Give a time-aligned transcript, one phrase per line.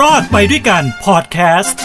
[0.00, 1.80] รอดไปด้วยกันพอดแคสต์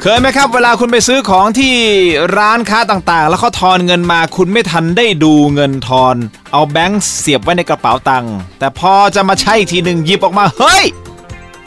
[0.00, 1.74] เคยไหมครับ เวลาคุณไปซื้อของที่
[2.38, 6.16] ร้านค้าต่างๆ แล้วเขาทอนเงินมาคุณไม่ทันได้ดูเงินทอน
[6.52, 10.84] เอาแบงค์เสียบไว้ในกระเป๋าตังค์แต่พอจะมาใช้ทีหนึ่งหยิบออกมา เฮ้ย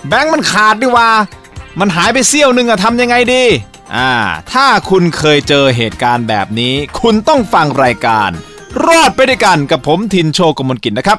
[0.07, 1.09] แบงค์มันขาดดิว่า
[1.79, 3.43] มันหายไปเสี้ยวหนึ่งอะทำยังไงดี
[3.93, 4.11] อ่า
[4.53, 8.29] ถ้าคุณเคยเจอเหตุการณ์แบบนี้ คุณต้องฟังรายการ
[8.87, 11.17] รอดไปด้วยกันกับผมทินโชคกมลกิจนะครับ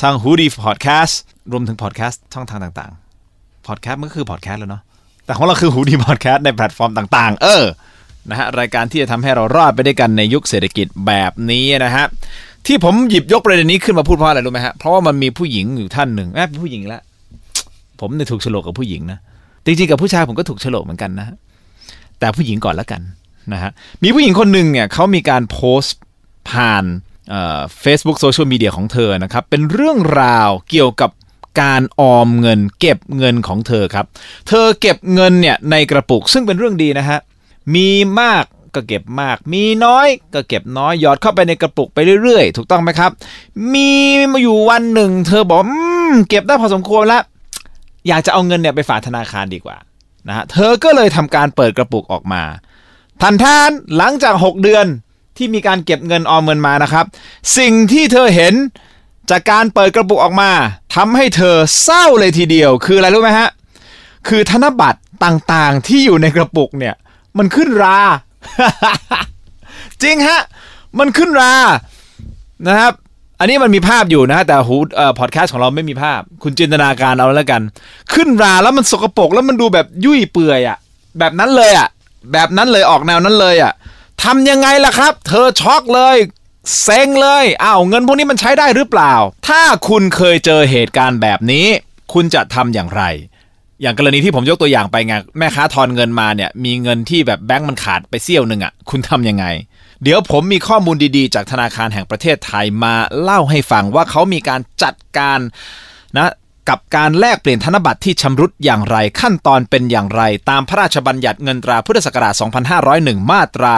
[0.00, 1.20] ทางหูดีพอดแคสต์
[1.52, 4.82] รวมถึงพอดแคสต์ช่องทางต่างๆพอดแคสต์มันก็คือพอดแคสต์แล้วเนาะ
[5.24, 7.64] แต่ของเราคือหูดีพอดแคสต์ในแพลตฟอร์มต่างๆ เออ
[8.30, 12.04] นะฮะรายการที่จะทำให้เรารอดไปด้วยกันในยุคเศรษฐกิจแบบนี้นะฮะ
[12.66, 17.02] ที่ผมหยิบยกประเด็นนี้ขึ้นมาพูดเพราะอะไรรู้ไหมฮะเพราะว่ามันมีผู้หญิงอยู่ท่านหนึ่งแอบเป็นผู้หญิงแล้ว
[18.00, 19.18] ผมเนี่ยถูกฉลกกับผู้หญิงนะ
[19.64, 21.26] จริงๆกับผู้ชายผมก็ถูกฉลกเหมือนกันนะ
[22.22, 23.00] แต่ผู้หญิงก่อนล้วกัน
[23.52, 23.70] นะฮะ
[24.02, 25.98] มีผู้หญิงคนหนึ่งเนี่ยเขามีการโพสต์
[26.50, 26.84] ผ่าน
[27.80, 31.10] เฟซบุ๊กโซเชียลมีเดียของเธอนะครับ เป็นเรื่องราวเกี่ยวกับ
[31.62, 34.06] การออมเงิน เก็บเงินของเธอครับ
[34.48, 37.18] เธอเก็บเงินเนี่ยในกระปุกซึ่งเป็นเรื่องดีนะฮะ
[37.74, 37.88] มี
[38.20, 43.10] มากก็เก็บมาก มีน้อยก็เก็บน้อยหยอดเข้าไปในกระปุกไปเรื่อยๆ ถูกต้องไหมครับ
[43.72, 43.90] มี
[44.32, 45.70] มาอยู่วันหนึ่ง เธอบอกอ
[46.28, 47.22] เก็บได้พอสมควรแล้ว
[48.08, 49.76] อยากจะเอาเงินเนี่ยไปฝากธนาคารดีกว่า
[50.28, 52.42] นะฮะเธอก็เลยทำการเปิดกระปุกออกมา
[53.22, 54.86] ทันทานหลังจาก 6 เดือน
[55.36, 57.04] ที่มีการเก็บเงินออมเงินมานะครับ
[57.58, 58.54] สิ่งที่เธอเห็น
[59.30, 60.50] จากการเปิดกระปุกออกมา
[60.94, 63.48] ทำให้เธอเศร้าเลยทีเดียว คืออะไรรู้ไหมฮะ
[64.28, 66.94] คือธนบัตรต่างๆที่อยู่ในกระปุกเนี่ย
[67.38, 67.98] มันขึ้นรา
[70.02, 70.40] จริงฮะ
[70.98, 71.54] มันขึ้นรา
[72.66, 72.92] นะครับ
[73.42, 77.62] อันนี้มันมีภาพอยู่นะแต่หูเอ่อพอดแคสต์ของเราไม่มีภาพ คุณจินตนาการเอาแล้วกัน
[78.12, 80.78] ขึ้นราแล้วมันสกปรกแล้วมันดูแบบยุ่ยเปื่อยอะ่ะ
[81.18, 81.88] แบบนั้นเลยอะ่ะ
[82.32, 83.72] แบบนั้นเลยออกแนวนั้นเลยอะ่ะ
[84.22, 86.16] ทำยังไงล่ะครับ เธอช็อกเลย
[86.82, 89.12] เซ็งเลยอ้าวเงินพวกนี้มันใช้ได้หรือเปล่า
[89.48, 91.66] ถ้าคุณเคยเจอเหตุการณ์แบบนี้
[92.12, 93.02] คุณจะทำอย่างไร
[93.82, 99.44] อย่างกรณีที่ผมยกตัวอย่างไปไงแม่ค้าทอนเงินมาเนี่ย มีเงินที่แบบแบงก์มันขาดไปเสี้ยวหนึ่งอะ่ะ คุณทำยังไง
[100.02, 105.38] เดี๋ยวผมมีข้อมูลดีๆ จากธนาคารแห่งประเทศไทยมาเล่าให้ฟังว่าเขามีการจัดการ
[106.16, 106.26] นะ
[106.68, 112.34] กับการแลกเปลี่ยนธนบัตรที่ชำรุดอย่างไรขั้นตอนเป็นอย่างไร ตามพระราชบัญญัติเงินตราพุทธศักราช
[112.82, 113.76] 2501 มาตรา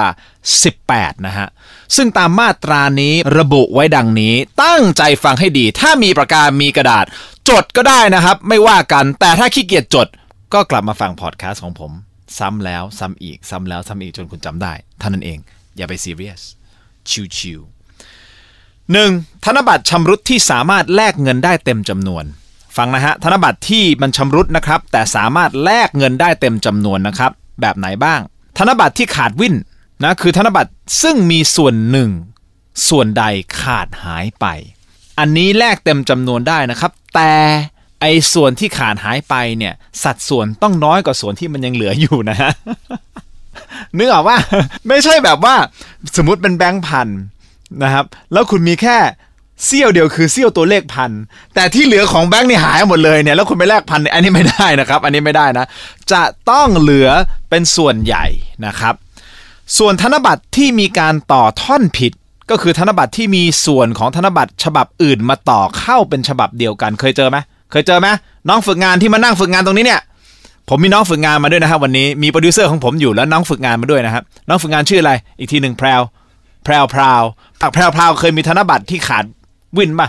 [0.62, 1.48] 18 นะฮะ
[1.96, 7.04] ซึ่งตามมาตรานี้ระบุไว้ดังนี้ตั้งใจฟังให้ดี ถ้ามีประกามีกระดาษ
[7.48, 10.08] จดก็ได้นะครับ ไม่ว่ากันแต่ถ้าขี้เกียจจด
[10.54, 11.92] ก็กลับมาฟังพอดแคสต์ของผม
[12.38, 15.38] ซ้ำแล้วซ้ำอีกซ้ำแล้วซ้ำอีกจนคุณจำได้เท่านั้นเอง
[15.76, 16.42] อย่าไปซีเรียส
[17.36, 19.10] ชิวๆหนึ่ง
[19.44, 22.24] ธนบัตรชำรุดที่สามารถแลกเงินได้เต็มจำนวน
[22.76, 27.30] ฟังนะฮะ ธนบัตรที่มันชำรุดนะครับ แต่สามารถแลกเงินได้เต็มจำนวนนะครับ
[27.60, 28.20] แบบไหนบ้าง
[28.58, 29.54] ธนบัตรที่ขาดวิ่น
[30.02, 30.70] นะคือธนบัตร
[31.02, 32.10] ซึ่งมีส่วนหนึ่ง
[32.88, 33.24] ส่วนใด
[33.60, 34.46] ขาดหายไป
[35.18, 37.32] อันนี้แลกเต็มจำนวนได้นะครับ แต่
[38.00, 39.74] ไอ้ส่วนที่ขาดหายไปเนี่ย
[40.04, 42.50] สัดส่วนต้องน้อยกว่าส่วนที่มันยังเหลืออยู่นะฮะ
[43.98, 44.36] นึกออกว่า
[44.88, 45.54] ไม่ใช่แบบว่า
[46.16, 47.08] สมมติเป็นแบงค์พัน
[47.82, 48.96] นะครับ แล้วคุณมีแค่
[49.64, 51.10] เสี้ยวเดียวคือเสี้ยวตัวเลขพัน
[51.54, 55.66] แต่ที่เหลือของแบงค์นี่หายหมดเลยเนี่ยแล้วคุณไปแลกพันอันนี้ไม่ได้นะครับ อันนี้ไม่ได้นะ
[56.12, 57.08] จะต้องเหลือ
[57.50, 58.26] เป็นส่วนใหญ่
[58.66, 58.94] นะครับ
[59.78, 62.12] ส่วนธนบัตรที่มีการต่อท่อนผิด
[62.50, 67.36] ก็คือธนบัตรที่มีส่วนของธนบัตรฉบับอื่นมาต่อเข้าเป็นฉบับเดียวกัน เคยเจอไหม
[67.70, 68.08] เคยเจอไหม
[68.48, 70.00] น้องฝึกงานที่มานั่งฝึกงานตรงนี้เนี่ย
[70.68, 76.00] ผมมีน้องฝึกงานมาด้วยนะครับวันนี้มีโปรดิวเซอร์ของผมอยู่แล้วน้องฝึกงานมาด้วยนะครับน้องฝึกงานชื่ออะไร อีกทีหนึ่งแพรว
[76.64, 77.22] แพรวพราว
[77.74, 79.24] แพรวพราวเคยมีธนบัตรที่ขาด
[79.78, 80.08] วิ่นป่ะ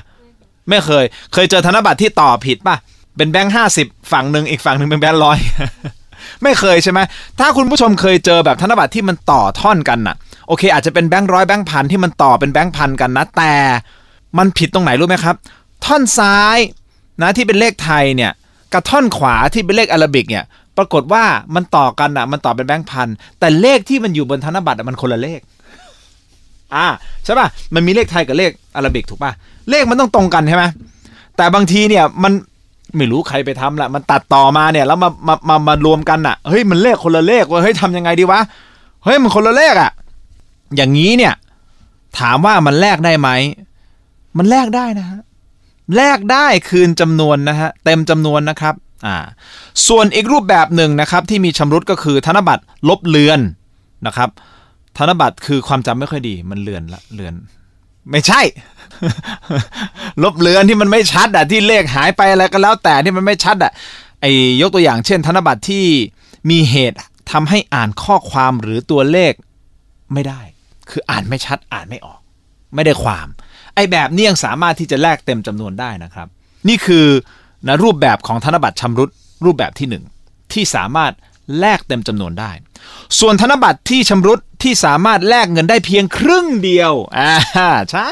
[0.69, 2.75] ไม่เคย เคยเจอธนบัตรที่ต่อผิดป่ะ
[3.17, 5.37] เป็นแบงค์ห้าสิบฝั่งหนึ่งอีกฝั่งหนึ่งเป็นแบงค์ร้อย
[6.43, 6.99] ไม่เคยใช่ไหม
[7.39, 10.15] ถ้าคุณผู้ชมเคยเจอแบบธนบัตรที่มันต่อท่อนกันน่ะ
[10.47, 13.53] โอเค อาจจะเป็นแบงค์ร้อยแบงค์พันที่มันต่อเป็นแบงค์พันกันนะแต่
[14.37, 15.35] มันผิดตรงไหนรู้ไหมครับ
[15.85, 16.57] ท่อนซ้าย
[17.21, 18.31] นะที่เป็นเลขไทยเนี่ย
[18.75, 20.43] กับท่อนขวาที่เป็นเลขอาราบิกเนี่ย
[20.77, 21.23] ปรากฏว่า
[21.55, 23.07] มันต่อกันอะ มันต่อเป็นแบงค์พัน
[23.39, 25.39] แต่เลขที่มันอยู่บนธนบัตรอะมันคนละเลข
[26.75, 26.85] อ่า
[27.23, 29.31] ใช่ป่ะมันมีเลขไทยกับเลขอาราบิกถูกป่ะ
[29.69, 30.65] เลขมันต้องตรงกันใช่ไหม
[31.37, 32.33] แต่บางทีเนี่ยมัน
[32.95, 38.39] ไม่รู้ใครไปทำละมันตัดต่อมาเนี่ยแล้วมามามามารวมกันอะเฮ้ยมันเลขคนละเลขว่าเฮ้ยทำยังไงดีวะ
[39.03, 39.91] เฮ้ยมันคนละเลขอะ
[40.75, 41.33] อย่างนี้เนี่ย
[42.19, 43.29] ถามว่ามันแลกได้ไหม
[44.37, 45.21] มันแลกได้นะฮะ
[45.95, 49.17] แลกได้คืนจำนวนนะฮะเต็มจำนวนนะครับอ่า
[49.87, 53.39] ส่วนอีกรูปแบบหนึ่งนะครับที่มีชำรุดก็คือธนบัตรลบเลือน
[54.07, 54.29] นะครับ
[54.97, 57.33] ธนบัตรคือความจำไม่ค่อยดีมันเลือนละเลือน
[58.11, 58.41] ไม่ใช่
[60.23, 63.71] ลบเลือนที่มันไม่ชัดอะที่เลขหายไปอะไรก็แล้วแต่ที่มันไม่ชัดอะ
[64.21, 64.25] ไอ
[64.61, 65.85] ยกตัวอย่างเช่น ธนบัตรที่
[66.49, 66.97] มีเหตุ
[67.31, 69.33] ทำให้อ่านข้อความหรือตัวเลข
[70.13, 70.41] ไม่ได้
[70.89, 72.19] คืออ่านไม่ชัดอ่านไม่ออก
[72.75, 73.27] ไม่ได้ความ
[73.75, 76.27] ไอ้แบบนี้ยังสามารถที่จะแลกเต็มจำนวนได้นะครับ
[76.67, 77.07] นี่คือ
[77.67, 79.09] นะรูปแบบของธนบัตรชำรุด
[79.45, 80.03] รูปแบบที่หนึ่ง
[80.53, 81.13] ที่สามารถ
[81.59, 82.51] แลกเต็มจำนวนได้
[83.19, 88.09] ส่วนธนบัตรที่ชำรุดที่สามารถแลกเงินได้เพียงครึ่งเดียวอ่าใช่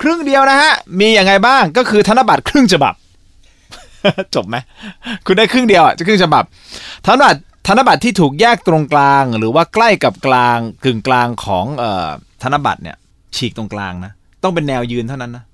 [0.00, 2.94] ครึ่งเดียวนะฮะมีอย่างไงบ้างก็คือธนบัตรครึ่งฉบับ
[4.34, 4.56] จบไหม
[5.26, 6.44] คุณได้ครึ่งเดียวอะจะครึ่งฉบับ
[7.06, 12.08] ธนบัตรธนบัตรที่ถูกแยกตรงกลาง หรือว่าใกล้กับกลางกึ่งกลางของออ
[12.42, 12.96] ธนบัตรเนี่ย
[13.36, 15.44] ฉีกตรงกลางนะ ต้องเป็นแนวยืนเท่านั้นนะ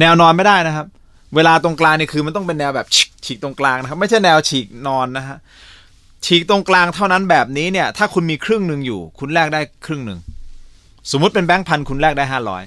[0.00, 0.86] แนวนอนไม่ได้นะครับ
[1.34, 2.86] เวลาตรงกลางนี่คือมันต้องเป็นแนวแบบ
[3.24, 5.38] ฉีกตรงกลางนะครับ ไม่ใช่แนวฉีกนอนนะฮะ
[6.24, 10.18] ฉีกตรงกลางเท่านั้นแบบนี้เนี่ย ถ้าคุณมีครึ่งหนึ่งอยู่ คุณแลกได้ครึ่งหนึ่ง
[11.10, 12.62] สมมุติเป็นแบงค์พันคุณแลกได้ห้าร้อย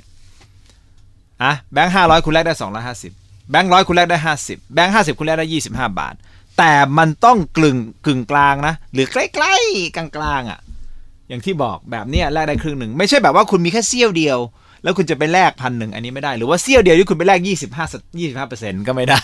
[1.43, 3.11] อะแบงค์ห้าร้อยคุณแลกได้สองร้อยห้าสิบ
[3.51, 6.15] แบงค์ร้อยคุณแลกได้ห้าสิบแบงค์ห้าสิบคุณแลกได้ยี่สิบห้าบาท
[6.57, 10.59] แต่มันต้องกลึงกึ่งกลางนะ หรือใกล้ๆกลางๆอะ
[11.29, 14.39] อย่างที่บอกแบบนี้แลกได้ครึ่งหนึ่ง ไม่ใช่แบบว่าคุณมีแค่เสี้ยวเดียว
[14.83, 17.85] แล้วคุณจะไปแลกพันหนึ่งอันนี้ไม่ได้ หรือว่าเสี้ยวเดียวที่คุณไปแลกยี่สิบห้า
[18.19, 19.23] ยี่สิบห้าเปอร์เซ็นต์ก็ไม่ได้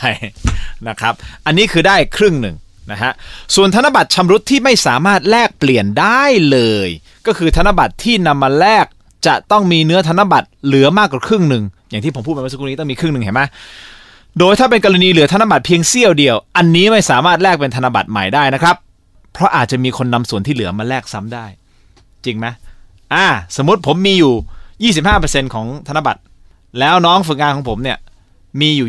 [0.87, 1.13] นะครับ
[1.45, 2.55] อันนี้คือได้ครึ่งหนึ่ง
[2.91, 3.11] นะฮะ
[3.55, 6.89] ส่วนธนบัตรชำรุดที่ไม่สามารถแลกเปลี่ยนได้เลย
[7.27, 8.85] ก็คือธนบัตรที่นำมาแลก
[9.27, 13.41] จะต้องมีเนื้อธนบัตรเหลือมากกว่าครึ่งหนึ่งอย่างที่ผมพูดไปเมื่อสักครู่นี้ต้องมีครึ่งหนึ่งเห็นไหม
[14.39, 18.75] โดยถ้าเป็นกรณีเหลือธนบัตรเพียงเสี้ยวเดียว อันนี้ไม่สามารถแลกเป็นธนบัตรใหม่ได้นะครับ
[19.33, 21.45] เพราะอาจจะมีคนนำส่วนที่เหลือมาแลกซ้ำได้
[22.25, 22.47] จริงไหม
[23.13, 23.27] อ่า
[23.57, 24.33] สมมติผมมีอยู่
[24.85, 26.21] 25%ของธนบัตร
[26.79, 27.97] แล้วน้องฝึกงานของผมเนี่ย
[28.59, 28.87] มีอยู่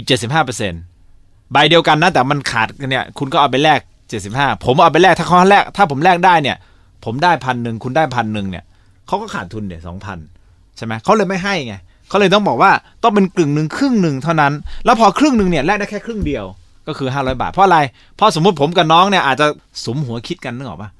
[0.76, 3.80] 75%ใบเดียวกันนะแต่มันขาดกันเนี่ยคุณก็เอาไปแลก
[4.22, 6.56] 75 ผมเอาไปแลกถ้าเขาแลกถ้าผมแลกได้เนี่ย
[7.04, 8.64] ผมได้พันหนึ่งคุณได้พันหนึ่งเนี่ย
[9.06, 10.18] เขาก็ขาดทุนเนี่ยสองพัน
[10.76, 11.74] ใช่ไหมเขาเลยไม่ให้ไง
[12.08, 12.70] เขาเลยต้องบอกว่า
[13.02, 14.52] ต้องเป็นกึ่งหนึ่งครึ่งหนึ่งเท่านั้น
[14.84, 16.44] แล้วพอครึ่งหนึ่งเนี่ยแลกได้แค่ครึ่งเดียว
[16.86, 17.78] ก็คือ 500 บาท เพราะอะไร
[18.16, 19.46] เพราะสมมุติผมกับน้องเนี่ยอาจจะ
[19.84, 20.90] สมหัวคิดกันนึกออกปะ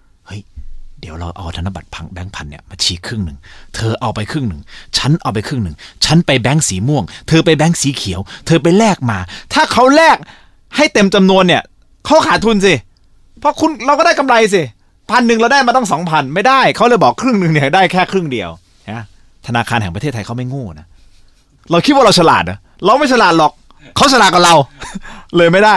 [1.01, 3.39] เดี๋ยวเราเอาธนบัตรพังแบงค์พันเนี่ยมาฉีกครึ่งหนึ่ง
[3.75, 4.61] เธอเอาไปครึ่งหนึ่ง
[4.99, 9.19] ฉันเอาไปครึ่งหนึ่ง ฉันไปแบงค์สีม่วง เธอไปแบงค์สีเขียว เธอไปแลกมา
[9.55, 10.17] ถ้าเขาแลก
[10.77, 11.63] ให้เต็มจำนวนเนี่ย
[12.07, 12.75] เขาขาดทุนสิ
[13.41, 14.63] เพราะคุณเราก็ได้กำไรสิ
[15.11, 18.51] พันหนึ่งเราได้มาต้องสองพันไม่ได้ เขาเลยบอกครึ่งหนึ่งเนี่ยได้แค่ครึ่งเดียว
[18.91, 19.05] นะ
[19.47, 20.87] ธนาคารแห่งประเทศไทยเขาไม่โง่นะ
[21.71, 23.53] เราคิดว่าเราฉลาดนะเราไม่ฉลาดหรอก
[23.97, 24.55] เขาฉลาดกว่าเรา
[25.37, 25.77] เลยไม่ได้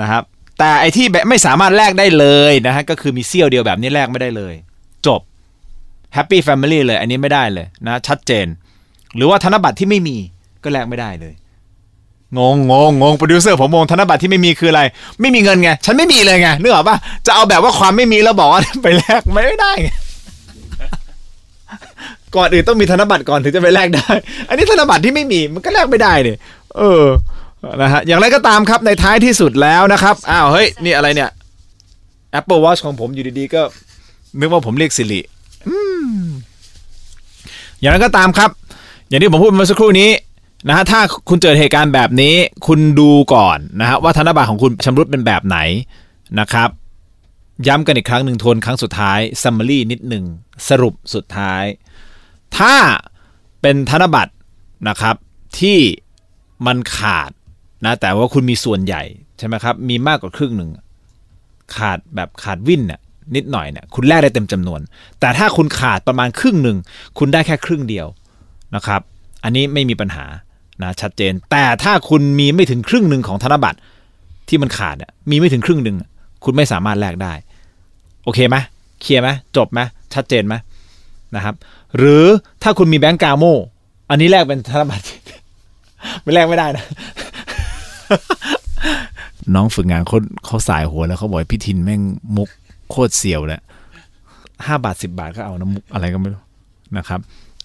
[0.00, 0.22] นะครับ
[0.58, 4.54] แต่ไอที่แบบไม่สามารถแลกได้เลยนะฮะก็คือมีเซี่ยวเดียวแบบนี้แลกไม่ได้เลย
[5.06, 5.20] จบ
[6.14, 8.46] แฮปปี้แฟมิลี่เลย อันนี้ไม่ได้เลยนะชัดเจน
[9.16, 10.16] หรือว่าธนบัตรที่ไม่มี
[10.62, 11.34] ก็แลกไม่ได้เลย
[12.38, 14.82] งงงงงงโปรดิวเซอร์ผมงงธนบัตรที่ไม่มีคืออะไร
[15.20, 19.88] ไม่มีเงินไง ฉันไม่มีเลยไงนึกออกปะจะเอาแบบว่าความไม่มีแล้วบอกว่าไปแลกไม่ได้ไง
[22.36, 24.08] ก่อนอื่นต้องมีธนบัตรก่อนถึงจะไปแลกได้
[24.48, 26.38] อันนี้ธนบัตรที่ไม่มีมันก็แลกไม่ได้เนี่ย
[26.76, 27.04] เออ
[27.82, 31.30] นะฮะอย่างไรก็ตามครับในท้ายที่สุดแล้วนะครับอ้าวเฮ้ยนี่อะไรเนี่ย
[32.38, 33.62] Apple Watch ของผมอยู่ดีๆก็
[34.40, 35.20] นึกว่าผมเรียกสิริ
[37.80, 38.50] อย่างไรก็ตามครับ
[39.08, 40.10] อย่างที่ผมพูดเมื่อสักครู่นี้
[40.68, 42.34] นะฮะถ้าคุณเจอเหตุการณ์แบบนี้
[42.66, 45.58] คุณดูก่อนนะฮะว่าธนบัตรของคุณชำรุดเป็นแบบไหน
[46.40, 46.68] นะครับ
[47.66, 50.24] ย้ำกันอีกครั้งหนึ่งทวนครั้งสุดท้าย summary นิดหนึ่ง
[50.68, 51.64] สรุปสุดท้าย
[52.58, 52.74] ถ้า
[53.60, 54.32] เป็นธนบัตร
[54.88, 55.16] นะครับ
[55.58, 55.78] ที่
[56.66, 57.30] มันขาด
[57.84, 59.02] นะแต่ว่าคุณมีส่วนใหญ่
[59.38, 60.70] ใช่ไหมครับ มีมากกว่าครึ่งหนึ่ง
[61.76, 63.00] ขาดแบบขาดวินเนี่ย
[63.36, 64.80] นิดหน่อยเนี่ยคุณแลกได้เต็มจำนวน
[65.20, 66.76] แต่ถ้าคุณขาดประมาณครึ่งหนึ่ง
[67.18, 68.06] คุณได้แค่ครึ่งเดียว
[68.74, 69.00] นะครับ
[69.44, 70.24] อันนี้ไม่มีปัญหา
[70.82, 73.78] นะชัดเจน แต่ถ้าคุณมีไม่ถึงครึ่งหนึ่งของธนบัตร
[74.48, 75.96] ที่มันขาดเนี่ยมีไม่ถึงครึ่งหนึ่ง
[76.44, 77.32] คุณไม่สามารถแลกได้
[78.24, 78.56] โอเคไหม
[79.00, 79.80] เคลียร์ไหมจบไหม
[80.14, 80.54] ชัดเจนไหม
[81.36, 81.54] นะครับ
[81.98, 82.24] หรือ
[82.62, 83.44] ถ้าคุณมีแบงก์กาโม
[84.10, 85.04] อันนี้แลกเป็นธนบัตร
[86.22, 86.84] ไม่แลกไม่ได้นะ
[89.54, 92.02] น้องฝึกงานเขาเขาสายหัวแล้วเขาบอกพี่ทินแม่ง
[92.36, 92.48] มุก
[92.90, 93.60] โคตรเสียวเลย
[94.66, 96.42] ห้าบาทสิบาทก็เอานะมุกอะไรก็ไม่รู้
[96.98, 97.20] นะครับ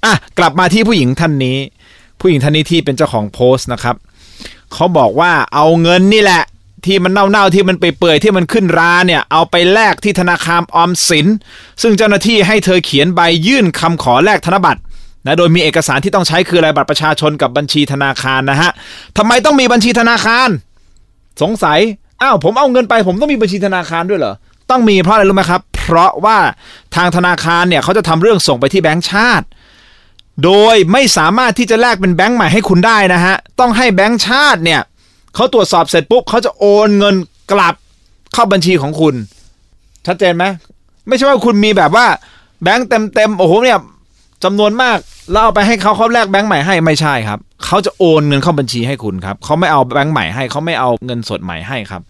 [0.06, 1.58] อะกลับมาที่ผู้หญิงท่านนี้
[2.20, 3.96] ผู้หญิงท่านนี้ที่เป็นเจ้าของโพสต์นะครับ
[4.74, 6.44] เขาบอกว่าเอาเงินนี่แหละ
[6.86, 11.28] ที่มันเน่าๆที่มันเปื่อยๆที่มันขึ้นราเนี่ยเอาไปแลกที่ธนาคารออมสิน
[11.82, 14.82] ซึ่งเจ้าหน้าที่ให้เธอเขียนใบยื่นคำขอแลกธนบัตร
[15.26, 18.72] นะโดยมีเอกสารที่ต้องใช้คืออะไรบัตรประชาชนกับบัญชีธนาคารนะฮะ
[19.18, 20.50] ทำไมต้องมีบัญชีธนาคาร
[21.42, 21.80] สงสัย
[22.22, 24.34] อ้าวผมเอาเงินไป ผมต้องมีบัญชีธนาคารด้วยเหรอ
[24.70, 26.38] ต้องมีเพราะอะไรรู้ไหมครับ เพราะว่า
[26.96, 29.46] ทางธนาคารเนี่ยเขาจะทำเรื่องส่งไปที่แบงก์ชาติ
[30.44, 34.82] โดยไม่สามารถที่จะแลกเป็นแบงก์ใหม่ให้คุณได้นะฮะต้องให้แบงก์ชาติเนี่ย
[35.36, 37.16] เขาตรวจสอบเสร็จปุ๊บเขาจะโอนเงิน
[37.52, 37.76] กลับ
[38.34, 39.16] เข้าบัญชีของคุณ
[40.08, 40.46] ชัดเจนไหม
[41.08, 42.06] ไม่ใช่ว่าคุณมีแบบว่า
[42.64, 43.80] แบงก์เต็มเต็มๆโอ้โหเนี่ย
[44.44, 44.98] จำนวนมาก
[45.32, 52.02] แล้วเอาไปให้เขาเขาแลกแบงก์ใหม่ให้ไม่ใช่ครับเขาจะโอนเงินเข้าบัญชีให้คุณครับเขาไม่เอาแบงก์ใหม่ให้เขาไม่เอาเงินสดใหม่ให้ครับ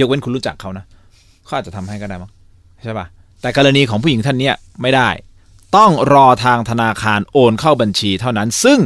[0.00, 0.84] ยกเว้นคุณรู้จักเขานะ
[1.44, 2.30] เขาอาจจะทำให้ก็ได้มั้ง
[2.82, 3.06] ใช่ป่ะ
[3.40, 5.08] แต่กรณีของผู้หญิงท่านเนี้ยไม่ได้
[5.76, 8.78] ต้องรอทางธนาคารโอนเข้าบัญชีเท่านั้น ซึ่ง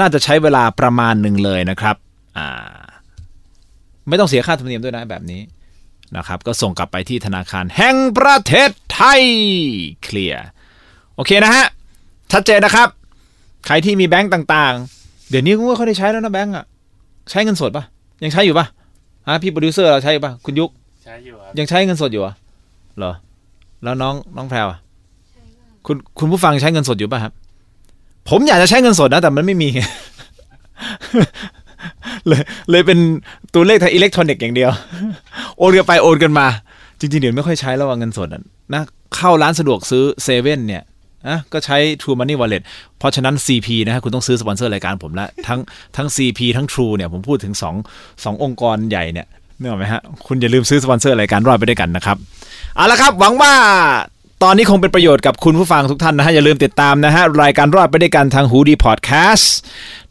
[0.00, 1.96] น่าจะใช้เวลาประมาณหนึ่งเลยนะครับ
[2.38, 2.48] อ่า
[4.08, 5.40] ไม่ต้องเสียค่าธรรมเนียมด้วยนะแบบนี้
[6.16, 9.22] นะครับ ก็ส่งกลับไปที่ธนาคารแห่งประเทศไทย
[10.02, 10.44] เคลียร์
[11.18, 11.66] โอเคนะฮะ
[12.32, 12.88] ชัดเจนนะครับ
[13.66, 16.64] ใครที่มีแบงก์ต่างๆ เดี๋ยวนี้ก็ไม่ค่อยได้ใช้แล้วนะแบงก์อะ
[17.30, 17.84] ใช้เงินสดปะ
[18.22, 18.66] ยังใช้อยู่ปะ
[19.28, 20.70] ฮะพี่โปรดิวเซอร์เราใช้อยู่ปะคุณยุก
[21.04, 22.32] ใช้อยู่ครับยังใช้เงินสดอยู่เหรอ
[22.98, 23.12] เหรอ
[23.82, 24.78] แล้วน้องน้องแพรวอะ
[25.86, 27.32] คุณคุณผู้ฟังใช้เงินสดอยู่ป่ะครับ
[28.28, 29.68] ผมอยากจะใช้เงินสดนะ แต่มันไม่มี
[32.26, 32.98] เลยเลยเป็น
[33.54, 34.70] ตัวเลขทางอิเล็กทรอนิกส์อย่างเดียว
[35.58, 36.46] โอนกันไปโอนกันมา
[37.00, 38.42] จริงๆ เดี๋ยวไม่ค่อยใช้แล้วว่าเงินสดอะ
[38.74, 38.82] นะ
[39.16, 40.82] เข้าร้านสะดวกซื้อเซเว่นเนี่ย
[41.26, 42.62] นะก็ใช้ True Money Wallet
[42.98, 45.60] เพราะฉะนั้น CP นะฮะคุณต้องซื้อสปอนเซอร์รายการผมละทั้ง
[45.96, 49.26] ทั้ง CP ทั้ง True เนี่ยผมพูดถึง2งองค์กรใหญ่เนี่ย
[49.60, 52.16] นึกออกไหมฮะ คุณอย่าลืมซื้อสปอนเซอร์รายการรอดไปด้วยกันนะครับ
[52.76, 53.52] เอาละครับหวังว่า
[54.42, 59.54] ตอนนี้คงเป็นประโยชน์กับคุณผู้ฟังทุกท่านนะฮะ อย่าลืมติดตามนะฮะ รายการรอดไปด้วยกันทางหูดีพอดแคสต์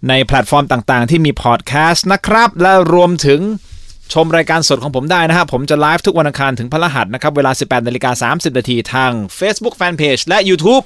[0.09, 3.39] ในแพลตฟอร์มต่างๆ ที่มีพอดแคสต์นะครับ และรวมถึง
[4.13, 10.83] ชมรายการสดของผมได้นะฮะผมจะไลฟ์ทุกวันอังคารถึงพฤหัสนะครับ เวลา 18นาฬิกา30นาทีทาง Facebook Fanpage และ YouTube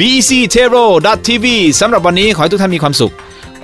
[0.00, 1.46] bctero.tv
[1.80, 3.14] สำหรับวันนี้ขอให้ทุกท่านมีความสุข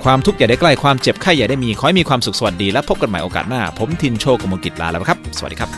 [0.03, 5.69] ความทุกข์อย่าได้ใกล้ความเจ็บไข้อย่าได้มี ขอให้มีความสุขสวัสดีและพบกันใหม่โอกาสหน้า ผมทินโชกมลกิจลาแล้วครับ สวัสดีครับ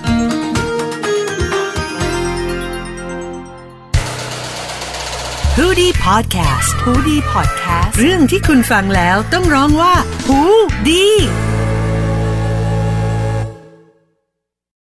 [5.57, 9.93] h o ดี้พอดแคสต์ฮูดี้พอดแคสต์ เรื่องที่คุณฟังแล้วต้องร้องว่า
[10.27, 10.39] หู
[10.89, 11.05] ดี